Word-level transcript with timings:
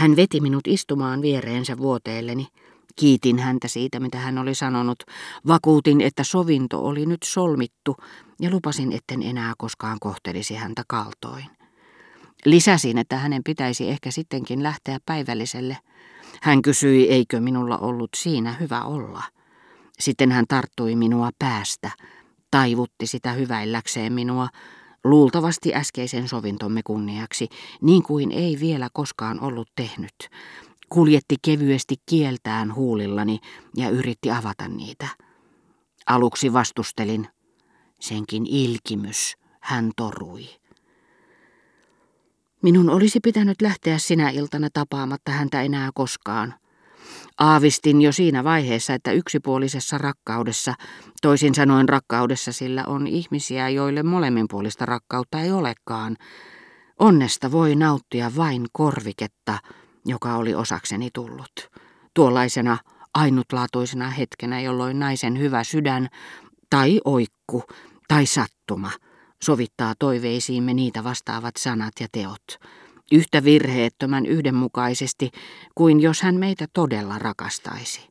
Hän 0.00 0.16
veti 0.16 0.40
minut 0.40 0.66
istumaan 0.66 1.22
viereensä 1.22 1.78
vuoteelleni. 1.78 2.48
Kiitin 2.96 3.38
häntä 3.38 3.68
siitä, 3.68 4.00
mitä 4.00 4.18
hän 4.18 4.38
oli 4.38 4.54
sanonut. 4.54 5.02
Vakuutin, 5.46 6.00
että 6.00 6.24
sovinto 6.24 6.84
oli 6.84 7.06
nyt 7.06 7.22
solmittu 7.24 7.96
ja 8.40 8.50
lupasin, 8.50 8.92
etten 8.92 9.22
enää 9.22 9.52
koskaan 9.58 9.96
kohtelisi 10.00 10.54
häntä 10.54 10.82
kaltoin. 10.88 11.44
Lisäsin, 12.44 12.98
että 12.98 13.16
hänen 13.16 13.42
pitäisi 13.44 13.88
ehkä 13.88 14.10
sittenkin 14.10 14.62
lähteä 14.62 14.98
päivälliselle. 15.06 15.76
Hän 16.42 16.62
kysyi, 16.62 17.08
eikö 17.08 17.40
minulla 17.40 17.78
ollut 17.78 18.10
siinä 18.16 18.52
hyvä 18.52 18.82
olla. 18.82 19.22
Sitten 19.98 20.32
hän 20.32 20.44
tarttui 20.48 20.96
minua 20.96 21.30
päästä, 21.38 21.90
taivutti 22.50 23.06
sitä 23.06 23.32
hyväilläkseen 23.32 24.12
minua, 24.12 24.48
luultavasti 25.04 25.74
äskeisen 25.74 26.28
sovintomme 26.28 26.80
kunniaksi, 26.82 27.48
niin 27.80 28.02
kuin 28.02 28.32
ei 28.32 28.56
vielä 28.60 28.88
koskaan 28.92 29.40
ollut 29.40 29.68
tehnyt. 29.76 30.14
Kuljetti 30.88 31.36
kevyesti 31.42 31.94
kieltään 32.06 32.74
huulillani 32.74 33.38
ja 33.76 33.88
yritti 33.90 34.30
avata 34.30 34.68
niitä. 34.68 35.08
Aluksi 36.06 36.52
vastustelin. 36.52 37.28
Senkin 38.00 38.46
ilkimys 38.46 39.34
hän 39.60 39.90
torui. 39.96 40.48
Minun 42.62 42.90
olisi 42.90 43.20
pitänyt 43.20 43.62
lähteä 43.62 43.98
sinä 43.98 44.30
iltana 44.30 44.68
tapaamatta 44.72 45.32
häntä 45.32 45.62
enää 45.62 45.90
koskaan. 45.94 46.54
Aavistin 47.40 48.02
jo 48.02 48.12
siinä 48.12 48.44
vaiheessa, 48.44 48.94
että 48.94 49.12
yksipuolisessa 49.12 49.98
rakkaudessa, 49.98 50.74
toisin 51.22 51.54
sanoen 51.54 51.88
rakkaudessa 51.88 52.52
sillä 52.52 52.84
on 52.86 53.06
ihmisiä, 53.06 53.68
joille 53.68 54.02
molemminpuolista 54.02 54.86
rakkautta 54.86 55.40
ei 55.40 55.52
olekaan. 55.52 56.16
Onnesta 56.98 57.52
voi 57.52 57.74
nauttia 57.74 58.32
vain 58.36 58.66
korviketta, 58.72 59.58
joka 60.06 60.34
oli 60.34 60.54
osakseni 60.54 61.08
tullut. 61.14 61.52
Tuollaisena 62.14 62.78
ainutlaatuisena 63.14 64.10
hetkenä, 64.10 64.60
jolloin 64.60 64.98
naisen 64.98 65.38
hyvä 65.38 65.64
sydän 65.64 66.08
tai 66.70 67.00
oikku 67.04 67.62
tai 68.08 68.26
sattuma 68.26 68.90
sovittaa 69.42 69.94
toiveisiimme 69.98 70.74
niitä 70.74 71.04
vastaavat 71.04 71.56
sanat 71.56 71.92
ja 72.00 72.06
teot 72.12 72.44
yhtä 73.10 73.44
virheettömän 73.44 74.26
yhdenmukaisesti 74.26 75.30
kuin 75.74 76.00
jos 76.00 76.22
hän 76.22 76.34
meitä 76.34 76.66
todella 76.72 77.18
rakastaisi. 77.18 78.08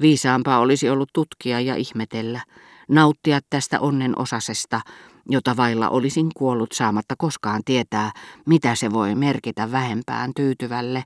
Viisaampaa 0.00 0.58
olisi 0.58 0.90
ollut 0.90 1.10
tutkia 1.12 1.60
ja 1.60 1.74
ihmetellä, 1.76 2.40
nauttia 2.88 3.40
tästä 3.50 3.80
onnen 3.80 4.18
osasesta, 4.18 4.80
jota 5.28 5.56
vailla 5.56 5.88
olisin 5.88 6.28
kuollut 6.36 6.72
saamatta 6.72 7.14
koskaan 7.18 7.62
tietää, 7.64 8.12
mitä 8.46 8.74
se 8.74 8.92
voi 8.92 9.14
merkitä 9.14 9.72
vähempään 9.72 10.32
tyytyvälle 10.36 11.04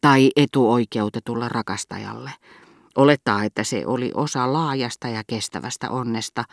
tai 0.00 0.30
etuoikeutetulle 0.36 1.48
rakastajalle. 1.48 2.30
Olettaa, 2.96 3.44
että 3.44 3.64
se 3.64 3.86
oli 3.86 4.10
osa 4.14 4.52
laajasta 4.52 5.08
ja 5.08 5.22
kestävästä 5.26 5.90
onnesta, 5.90 6.44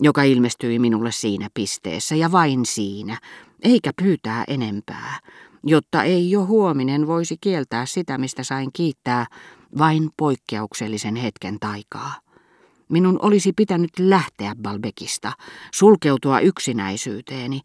joka 0.00 0.22
ilmestyi 0.22 0.78
minulle 0.78 1.12
siinä 1.12 1.48
pisteessä 1.54 2.14
ja 2.14 2.32
vain 2.32 2.66
siinä, 2.66 3.18
eikä 3.62 3.90
pyytää 4.02 4.44
enempää, 4.48 5.18
jotta 5.64 6.02
ei 6.02 6.30
jo 6.30 6.46
huominen 6.46 7.06
voisi 7.06 7.36
kieltää 7.40 7.86
sitä, 7.86 8.18
mistä 8.18 8.42
sain 8.42 8.70
kiittää 8.72 9.26
vain 9.78 10.10
poikkeuksellisen 10.16 11.16
hetken 11.16 11.60
taikaa. 11.60 12.14
Minun 12.88 13.18
olisi 13.22 13.52
pitänyt 13.52 13.90
lähteä 13.98 14.54
Balbekista, 14.62 15.32
sulkeutua 15.74 16.40
yksinäisyyteeni, 16.40 17.60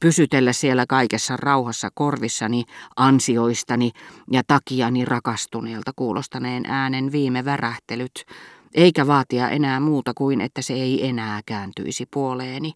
pysytellä 0.00 0.52
siellä 0.52 0.84
kaikessa 0.88 1.36
rauhassa 1.36 1.88
korvissani, 1.94 2.64
ansioistani 2.96 3.90
ja 4.30 4.42
takiani 4.46 5.04
rakastuneelta 5.04 5.92
kuulostaneen 5.96 6.66
äänen 6.66 7.12
viime 7.12 7.44
värähtelyt, 7.44 8.24
eikä 8.74 9.06
vaatia 9.06 9.48
enää 9.48 9.80
muuta 9.80 10.12
kuin, 10.14 10.40
että 10.40 10.62
se 10.62 10.74
ei 10.74 11.06
enää 11.06 11.40
kääntyisi 11.46 12.06
puoleeni, 12.10 12.72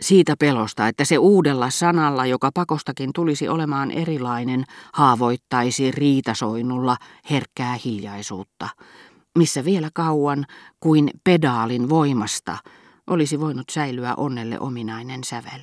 siitä 0.00 0.34
pelosta, 0.38 0.88
että 0.88 1.04
se 1.04 1.18
uudella 1.18 1.70
sanalla, 1.70 2.26
joka 2.26 2.50
pakostakin 2.54 3.10
tulisi 3.14 3.48
olemaan 3.48 3.90
erilainen, 3.90 4.64
haavoittaisi 4.92 5.90
riitasoinnulla 5.90 6.96
herkkää 7.30 7.78
hiljaisuutta, 7.84 8.68
missä 9.38 9.64
vielä 9.64 9.90
kauan 9.94 10.46
kuin 10.80 11.10
pedaalin 11.24 11.88
voimasta 11.88 12.58
olisi 13.06 13.40
voinut 13.40 13.68
säilyä 13.70 14.14
onnelle 14.14 14.60
ominainen 14.60 15.24
sävel. 15.24 15.60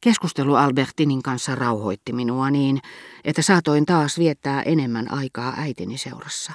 Keskustelu 0.00 0.54
Albertinin 0.54 1.22
kanssa 1.22 1.54
rauhoitti 1.54 2.12
minua 2.12 2.50
niin, 2.50 2.80
että 3.24 3.42
saatoin 3.42 3.86
taas 3.86 4.18
viettää 4.18 4.62
enemmän 4.62 5.12
aikaa 5.12 5.54
äitini 5.56 5.98
seurassa. 5.98 6.52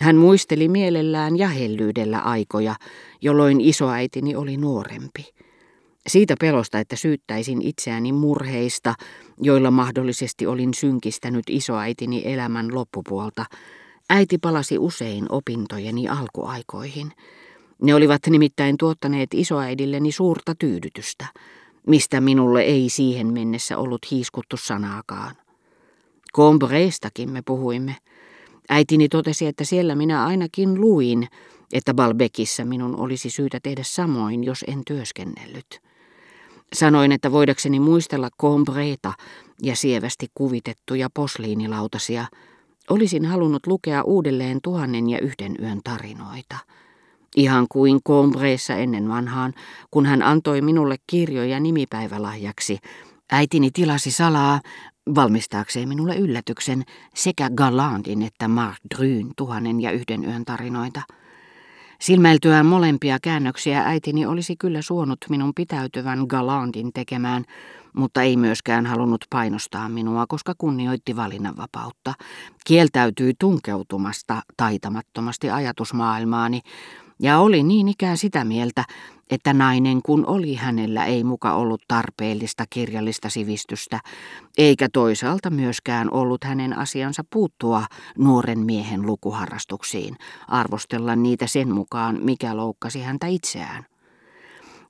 Hän 0.00 0.16
muisteli 0.16 0.68
mielellään 0.68 1.38
ja 1.38 1.48
hellyydellä 1.48 2.18
aikoja, 2.18 2.74
jolloin 3.20 3.60
isoäitini 3.60 4.36
oli 4.36 4.56
nuorempi. 4.56 5.26
Siitä 6.06 6.34
pelosta, 6.40 6.78
että 6.78 6.96
syyttäisin 6.96 7.62
itseäni 7.62 8.12
murheista, 8.12 8.94
joilla 9.40 9.70
mahdollisesti 9.70 10.46
olin 10.46 10.74
synkistänyt 10.74 11.44
isoäitini 11.48 12.22
elämän 12.24 12.74
loppupuolta, 12.74 13.44
äiti 14.10 14.38
palasi 14.38 14.78
usein 14.78 15.26
opintojeni 15.28 16.08
alkuaikoihin. 16.08 17.12
Ne 17.82 17.94
olivat 17.94 18.22
nimittäin 18.26 18.76
tuottaneet 18.76 19.34
isoäidilleni 19.34 20.12
suurta 20.12 20.54
tyydytystä, 20.54 21.26
mistä 21.86 22.20
minulle 22.20 22.62
ei 22.62 22.88
siihen 22.88 23.32
mennessä 23.32 23.78
ollut 23.78 24.10
hiiskuttu 24.10 24.56
sanaakaan. 24.56 25.36
Combreestakin 26.34 27.30
me 27.30 27.42
puhuimme. 27.46 27.96
Äitini 28.68 29.08
totesi, 29.08 29.46
että 29.46 29.64
siellä 29.64 29.94
minä 29.94 30.26
ainakin 30.26 30.80
luin, 30.80 31.28
että 31.72 31.94
Balbekissa 31.94 32.64
minun 32.64 32.96
olisi 33.00 33.30
syytä 33.30 33.60
tehdä 33.62 33.82
samoin, 33.84 34.44
jos 34.44 34.64
en 34.68 34.82
työskennellyt. 34.86 35.80
Sanoin, 36.72 37.12
että 37.12 37.32
voidakseni 37.32 37.80
muistella 37.80 38.28
Combreeta 38.40 39.12
ja 39.62 39.76
sievästi 39.76 40.26
kuvitettuja 40.34 41.10
posliinilautasia, 41.14 42.26
olisin 42.90 43.24
halunnut 43.24 43.66
lukea 43.66 44.02
uudelleen 44.02 44.58
tuhannen 44.62 45.10
ja 45.10 45.18
yhden 45.20 45.56
yön 45.62 45.80
tarinoita. 45.84 46.56
Ihan 47.36 47.66
kuin 47.68 48.02
Combreessa 48.02 48.74
ennen 48.74 49.08
vanhaan, 49.08 49.54
kun 49.90 50.06
hän 50.06 50.22
antoi 50.22 50.60
minulle 50.60 50.96
kirjoja 51.06 51.60
nimipäivälahjaksi, 51.60 52.78
äitini 53.32 53.70
tilasi 53.70 54.10
salaa 54.10 54.60
valmistaakseen 55.14 55.88
minulle 55.88 56.16
yllätyksen 56.16 56.84
sekä 57.14 57.50
Galandin 57.50 58.22
että 58.22 58.48
Mark 58.48 58.78
Dryn 58.96 59.30
tuhannen 59.36 59.80
ja 59.80 59.90
yhden 59.90 60.24
yön 60.24 60.44
tarinoita– 60.44 61.02
Silmäiltyään 62.00 62.66
molempia 62.66 63.18
käännöksiä 63.22 63.82
äitini 63.82 64.26
olisi 64.26 64.56
kyllä 64.56 64.82
suonut 64.82 65.18
minun 65.28 65.52
pitäytyvän 65.54 66.18
Galandin 66.28 66.92
tekemään, 66.92 67.44
mutta 67.96 68.22
ei 68.22 68.36
myöskään 68.36 68.86
halunnut 68.86 69.24
painostaa 69.30 69.88
minua, 69.88 70.26
koska 70.28 70.54
kunnioitti 70.58 71.16
valinnanvapautta. 71.16 72.14
Kieltäytyi 72.66 73.32
tunkeutumasta 73.38 74.42
taitamattomasti 74.56 75.50
ajatusmaailmaani 75.50 76.60
ja 77.22 77.38
oli 77.38 77.62
niin 77.62 77.88
ikään 77.88 78.16
sitä 78.16 78.44
mieltä, 78.44 78.84
että 79.30 79.52
nainen 79.52 80.02
kun 80.02 80.26
oli 80.26 80.54
hänellä 80.54 81.04
ei 81.04 81.24
muka 81.24 81.54
ollut 81.54 81.82
tarpeellista 81.88 82.64
kirjallista 82.70 83.28
sivistystä, 83.28 84.00
eikä 84.58 84.88
toisaalta 84.92 85.50
myöskään 85.50 86.10
ollut 86.10 86.44
hänen 86.44 86.78
asiansa 86.78 87.22
puuttua 87.30 87.84
nuoren 88.18 88.58
miehen 88.58 89.06
lukuharrastuksiin, 89.06 90.16
arvostella 90.48 91.16
niitä 91.16 91.46
sen 91.46 91.74
mukaan, 91.74 92.18
mikä 92.22 92.56
loukkasi 92.56 93.02
häntä 93.02 93.26
itseään. 93.26 93.86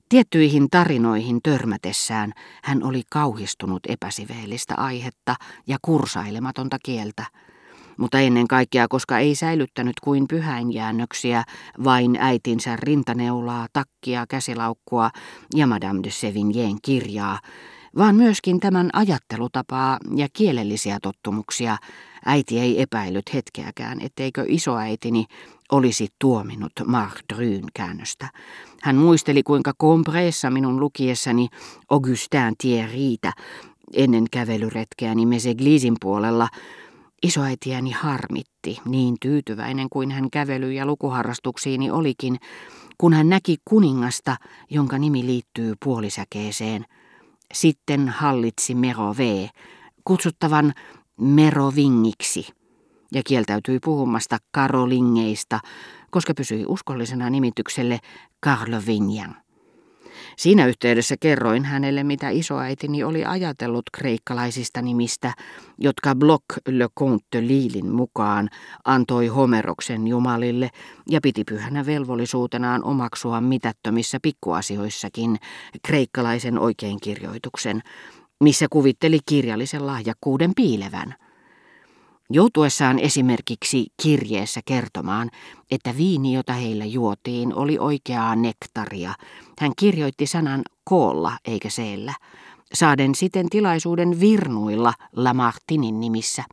Tiettyihin 0.09 0.69
tarinoihin 0.69 1.39
törmätessään 1.43 2.33
hän 2.63 2.83
oli 2.83 3.01
kauhistunut 3.11 3.79
epäsiveellistä 3.87 4.75
aihetta 4.77 5.35
ja 5.67 5.77
kursailematonta 5.81 6.77
kieltä, 6.83 7.25
mutta 7.99 8.19
ennen 8.19 8.47
kaikkea, 8.47 8.87
koska 8.87 9.19
ei 9.19 9.35
säilyttänyt 9.35 9.99
kuin 10.03 10.27
pyhäinjäännöksiä, 10.27 11.43
vain 11.83 12.17
äitinsä 12.19 12.75
rintaneulaa, 12.75 13.67
takkia, 13.73 14.25
käsilaukkua 14.29 15.09
ja 15.55 15.67
Madame 15.67 15.99
de 16.03 16.09
Sevignen 16.11 16.77
kirjaa, 16.81 17.39
vaan 17.97 18.15
myöskin 18.15 18.59
tämän 18.59 18.89
ajattelutapaa 18.93 19.97
ja 20.15 20.27
kielellisiä 20.33 20.97
tottumuksia. 21.01 21.77
Äiti 22.25 22.59
ei 22.59 22.81
epäillyt 22.81 23.33
hetkeäkään, 23.33 24.01
etteikö 24.01 24.45
isoäitini 24.47 25.25
olisi 25.71 26.07
tuominut 26.19 26.71
Marc 26.85 27.19
Dryn 27.33 27.63
käännöstä. 27.73 28.29
Hän 28.81 28.95
muisteli, 28.95 29.43
kuinka 29.43 29.73
kompreessa 29.77 30.49
minun 30.49 30.79
lukiessani 30.79 31.47
Augustin 31.89 32.55
Thierrytä 32.57 33.33
ennen 33.93 34.25
kävelyretkeäni 34.31 35.25
Meseglisin 35.25 35.95
puolella 36.01 36.47
Isoäitiäni 37.23 37.91
harmitti, 37.91 38.79
niin 38.85 39.15
tyytyväinen 39.21 39.87
kuin 39.89 40.11
hän 40.11 40.29
kävely- 40.31 40.71
ja 40.71 40.85
lukuharrastuksiini 40.85 41.91
olikin, 41.91 42.37
kun 42.97 43.13
hän 43.13 43.29
näki 43.29 43.57
kuningasta, 43.65 44.35
jonka 44.69 44.97
nimi 44.97 45.25
liittyy 45.25 45.73
puolisäkeeseen. 45.83 46.85
Sitten 47.53 48.09
hallitsi 48.09 48.75
Mero 48.75 49.15
V, 49.17 49.47
kutsuttavan 50.03 50.73
merovingiksi 51.21 52.47
ja 53.13 53.21
kieltäytyi 53.25 53.79
puhumasta 53.79 54.37
karolingeista, 54.51 55.59
koska 56.11 56.33
pysyi 56.33 56.65
uskollisena 56.67 57.29
nimitykselle 57.29 57.99
Carlovignan. 58.45 59.35
Siinä 60.37 60.67
yhteydessä 60.67 61.15
kerroin 61.19 61.65
hänelle, 61.65 62.03
mitä 62.03 62.29
isoäitini 62.29 63.03
oli 63.03 63.25
ajatellut 63.25 63.85
kreikkalaisista 63.93 64.81
nimistä, 64.81 65.33
jotka 65.77 66.15
Bloch 66.15 66.45
le 66.67 66.87
Comte 66.99 67.41
Lilin 67.41 67.89
mukaan 67.89 68.49
antoi 68.85 69.27
Homeroksen 69.27 70.07
jumalille 70.07 70.69
ja 71.09 71.19
piti 71.21 71.43
pyhänä 71.43 71.85
velvollisuutenaan 71.85 72.83
omaksua 72.83 73.41
mitättömissä 73.41 74.17
pikkuasioissakin 74.21 75.37
kreikkalaisen 75.87 76.59
oikeinkirjoituksen, 76.59 77.81
missä 78.43 78.67
kuvitteli 78.69 79.19
kirjallisen 79.25 79.87
lahjakkuuden 79.87 80.51
piilevän. 80.55 81.15
Joutuessaan 82.31 82.99
esimerkiksi 82.99 83.87
kirjeessä 84.01 84.61
kertomaan, 84.65 85.29
että 85.71 85.97
viini, 85.97 86.33
jota 86.33 86.53
heillä 86.53 86.85
juotiin, 86.85 87.55
oli 87.55 87.77
oikeaa 87.79 88.35
nektaria, 88.35 89.13
hän 89.59 89.71
kirjoitti 89.79 90.27
sanan 90.27 90.61
koolla 90.83 91.37
eikä 91.45 91.69
seellä, 91.69 92.13
saaden 92.73 93.15
siten 93.15 93.49
tilaisuuden 93.49 94.19
virnuilla 94.19 94.93
Lamartinin 95.15 95.99
nimissä. 95.99 96.43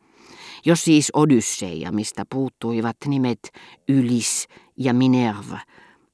Jos 0.65 0.83
siis 0.83 1.11
Odysseia, 1.13 1.91
mistä 1.91 2.23
puuttuivat 2.29 2.97
nimet 3.05 3.39
Ylis 3.87 4.47
ja 4.77 4.93
Minerva, 4.93 5.59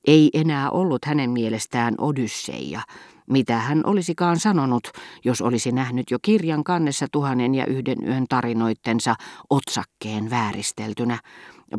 ei 0.07 0.30
enää 0.33 0.71
ollut 0.71 1.06
hänen 1.06 1.30
mielestään 1.30 1.95
Odysseia, 1.98 2.81
mitä 3.29 3.57
hän 3.57 3.81
olisikaan 3.85 4.39
sanonut, 4.39 4.83
jos 5.25 5.41
olisi 5.41 5.71
nähnyt 5.71 6.11
jo 6.11 6.17
kirjan 6.21 6.63
kannessa 6.63 7.07
tuhannen 7.11 7.55
ja 7.55 7.65
yhden 7.65 7.97
yön 8.07 8.25
tarinoittensa 8.29 9.15
otsakkeen 9.49 10.29
vääristeltynä, 10.29 11.19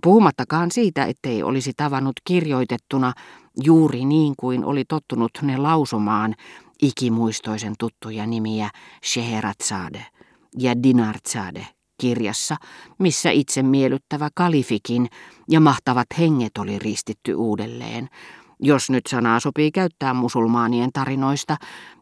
puhumattakaan 0.03 0.71
siitä, 0.71 1.05
ettei 1.05 1.43
olisi 1.43 1.73
tavannut 1.77 2.17
kirjoitettuna 2.25 3.13
juuri 3.65 4.05
niin 4.05 4.35
kuin 4.37 4.65
oli 4.65 4.85
tottunut 4.89 5.31
ne 5.43 5.57
lausumaan 5.57 6.35
ikimuistoisen 6.83 7.75
tuttuja 7.79 8.27
nimiä 8.27 8.71
Sheheratsade 9.05 10.07
ja 10.59 10.83
Dinarzade 10.83 11.67
kirjassa, 12.01 12.57
missä 12.99 13.31
itse 13.31 13.63
miellyttävä 13.63 14.29
kalifikin 14.35 15.09
ja 15.51 15.61
mahtavat 15.61 16.07
henget 16.19 16.59
oli 16.59 16.79
ristitty 16.79 17.35
uudelleen, 17.35 18.09
jos 18.61 18.91
nyt 18.91 19.07
sanaa 19.07 19.41
sopii 19.41 19.71
käyttää 19.71 20.15
musulmaanien 20.15 20.91
tarinoista, 20.93 21.57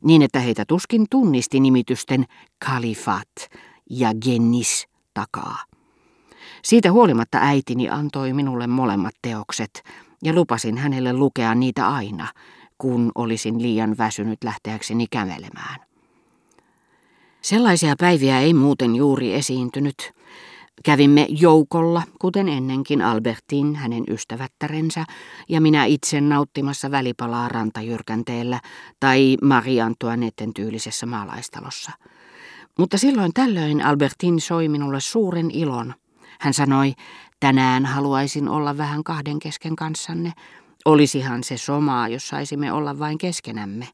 niin 0.04 0.22
että 0.22 0.40
heitä 0.40 0.64
tuskin 0.68 1.06
tunnisti 1.10 1.60
nimitysten 1.60 2.24
kalifat 2.66 3.32
ja 3.90 4.14
gennis 4.24 4.86
takaa. 5.14 5.58
Siitä 6.64 6.92
huolimatta 6.92 7.38
äitini 7.40 7.88
antoi 7.88 8.32
minulle 8.32 8.66
molemmat 8.66 9.14
teokset 9.22 9.82
ja 10.24 10.32
lupasin 10.32 10.78
hänelle 10.78 11.12
lukea 11.12 11.54
niitä 11.54 11.88
aina, 11.88 12.28
kun 12.78 13.12
olisin 13.14 13.62
liian 13.62 13.98
väsynyt 13.98 14.44
lähteäkseni 14.44 15.06
kävelemään. 15.10 15.80
Sellaisia 17.42 17.94
päiviä 17.98 18.40
ei 18.40 18.54
muuten 18.54 18.96
juuri 18.96 19.34
esiintynyt, 19.34 20.12
Kävimme 20.84 21.26
joukolla, 21.28 22.02
kuten 22.18 22.48
ennenkin 22.48 23.02
Albertin, 23.02 23.76
hänen 23.76 24.04
ystävättärensä, 24.10 25.04
ja 25.48 25.60
minä 25.60 25.84
itse 25.84 26.20
nauttimassa 26.20 26.90
välipalaa 26.90 27.48
rantajyrkänteellä 27.48 28.60
tai 29.00 29.36
Marie 29.42 29.82
Antoinetten 29.82 30.54
tyylisessä 30.54 31.06
maalaistalossa. 31.06 31.90
Mutta 32.78 32.98
silloin 32.98 33.32
tällöin 33.34 33.84
Albertin 33.84 34.40
soi 34.40 34.68
minulle 34.68 35.00
suuren 35.00 35.50
ilon. 35.50 35.94
Hän 36.40 36.54
sanoi, 36.54 36.92
tänään 37.40 37.86
haluaisin 37.86 38.48
olla 38.48 38.76
vähän 38.76 39.04
kahden 39.04 39.38
kesken 39.38 39.76
kanssanne. 39.76 40.32
Olisihan 40.84 41.44
se 41.44 41.56
somaa, 41.56 42.08
jos 42.08 42.28
saisimme 42.28 42.72
olla 42.72 42.98
vain 42.98 43.18
keskenämme. 43.18 43.88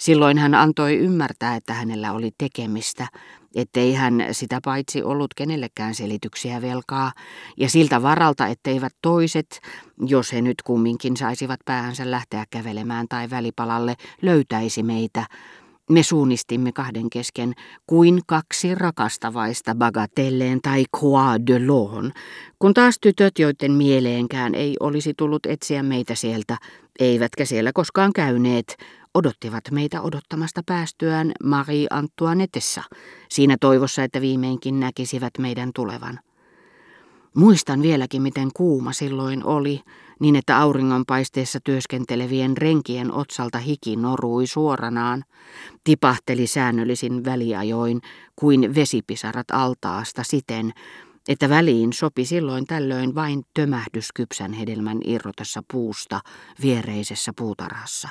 Silloin 0.00 0.38
hän 0.38 0.54
antoi 0.54 0.96
ymmärtää, 0.96 1.56
että 1.56 1.74
hänellä 1.74 2.12
oli 2.12 2.30
tekemistä, 2.38 3.06
ettei 3.54 3.94
hän 3.94 4.26
sitä 4.32 4.60
paitsi 4.64 5.02
ollut 5.02 5.34
kenellekään 5.34 5.94
selityksiä 5.94 6.62
velkaa, 6.62 7.12
ja 7.56 7.70
siltä 7.70 8.02
varalta, 8.02 8.46
etteivät 8.46 8.92
toiset, 9.02 9.60
jos 10.06 10.32
he 10.32 10.42
nyt 10.42 10.62
kumminkin 10.62 11.16
saisivat 11.16 11.60
päähänsä 11.64 12.10
lähteä 12.10 12.44
kävelemään 12.50 13.06
tai 13.08 13.30
välipalalle, 13.30 13.94
löytäisi 14.22 14.82
meitä, 14.82 15.26
me 15.90 16.02
suunnistimme 16.02 16.72
kahden 16.72 17.10
kesken 17.10 17.52
kuin 17.86 18.20
kaksi 18.26 18.74
rakastavaista 18.74 19.74
bagatelleen 19.74 20.60
tai 20.62 20.84
croix 20.98 21.46
de 21.46 21.58
l'on, 21.58 22.12
kun 22.58 22.74
taas 22.74 22.98
tytöt, 23.00 23.38
joiden 23.38 23.72
mieleenkään 23.72 24.54
ei 24.54 24.76
olisi 24.80 25.14
tullut 25.16 25.46
etsiä 25.46 25.82
meitä 25.82 26.14
sieltä, 26.14 26.56
eivätkä 26.98 27.44
siellä 27.44 27.70
koskaan 27.74 28.12
käyneet, 28.12 28.76
odottivat 29.18 29.64
meitä 29.70 30.02
odottamasta 30.02 30.62
päästyään 30.66 31.32
Marie 31.44 31.86
Antoinettessa, 31.90 32.82
siinä 33.28 33.56
toivossa, 33.60 34.02
että 34.02 34.20
viimeinkin 34.20 34.80
näkisivät 34.80 35.32
meidän 35.38 35.70
tulevan. 35.74 36.20
Muistan 37.34 37.82
vieläkin, 37.82 38.22
miten 38.22 38.48
kuuma 38.54 38.92
silloin 38.92 39.44
oli, 39.44 39.80
niin 40.20 40.36
että 40.36 40.58
auringonpaisteessa 40.58 41.58
työskentelevien 41.64 42.56
renkien 42.56 43.12
otsalta 43.12 43.58
hiki 43.58 43.96
norui 43.96 44.46
suoranaan, 44.46 45.24
tipahteli 45.84 46.46
säännöllisin 46.46 47.24
väliajoin 47.24 48.00
kuin 48.36 48.74
vesipisarat 48.74 49.50
altaasta 49.52 50.22
siten, 50.22 50.72
että 51.28 51.48
väliin 51.48 51.92
sopi 51.92 52.24
silloin 52.24 52.66
tällöin 52.66 53.14
vain 53.14 53.42
tömähdys 53.54 54.12
kypsän 54.14 54.52
hedelmän 54.52 54.98
irrotessa 55.04 55.62
puusta 55.72 56.20
viereisessä 56.62 57.32
puutarhassa. 57.36 58.08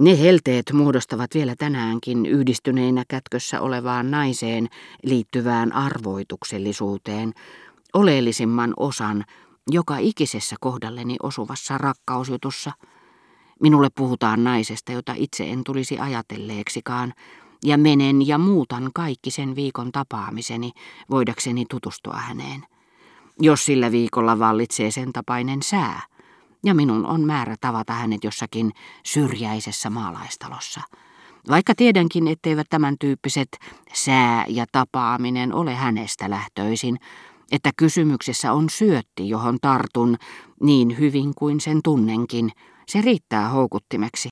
Ne 0.00 0.18
helteet 0.20 0.72
muodostavat 0.72 1.30
vielä 1.34 1.56
tänäänkin 1.56 2.26
yhdistyneinä 2.26 3.04
kätkössä 3.08 3.60
olevaan 3.60 4.10
naiseen 4.10 4.68
liittyvään 5.02 5.72
arvoituksellisuuteen 5.72 7.32
oleellisimman 7.94 8.74
osan 8.76 9.24
joka 9.70 9.98
ikisessä 9.98 10.56
kohdalleni 10.60 11.16
osuvassa 11.22 11.78
rakkausjutussa. 11.78 12.72
Minulle 13.60 13.88
puhutaan 13.94 14.44
naisesta, 14.44 14.92
jota 14.92 15.14
itse 15.16 15.50
en 15.50 15.64
tulisi 15.64 15.98
ajatelleeksikaan, 15.98 17.14
ja 17.64 17.78
menen 17.78 18.26
ja 18.26 18.38
muutan 18.38 18.90
kaikki 18.94 19.30
sen 19.30 19.56
viikon 19.56 19.92
tapaamiseni, 19.92 20.72
voidakseni 21.10 21.64
tutustua 21.70 22.16
häneen. 22.16 22.66
Jos 23.40 23.64
sillä 23.64 23.92
viikolla 23.92 24.38
vallitsee 24.38 24.90
sen 24.90 25.12
tapainen 25.12 25.62
sää, 25.62 26.02
ja 26.64 26.74
minun 26.74 27.06
on 27.06 27.20
määrä 27.24 27.56
tavata 27.60 27.92
hänet 27.92 28.24
jossakin 28.24 28.72
syrjäisessä 29.04 29.90
maalaistalossa. 29.90 30.80
Vaikka 31.48 31.74
tiedänkin, 31.74 32.28
etteivät 32.28 32.66
tämän 32.70 32.96
tyyppiset 33.00 33.48
sää 33.92 34.44
ja 34.48 34.66
tapaaminen 34.72 35.54
ole 35.54 35.74
hänestä 35.74 36.30
lähtöisin, 36.30 36.98
että 37.52 37.70
kysymyksessä 37.76 38.52
on 38.52 38.70
syötti, 38.70 39.28
johon 39.28 39.58
tartun 39.60 40.16
niin 40.62 40.98
hyvin 40.98 41.32
kuin 41.34 41.60
sen 41.60 41.80
tunnenkin, 41.84 42.50
se 42.88 43.00
riittää 43.00 43.48
houkuttimeksi. 43.48 44.26